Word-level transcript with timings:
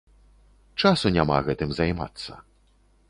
Часу 0.85 1.07
няма 1.17 1.37
гэтым 1.49 1.69
займацца. 1.81 2.43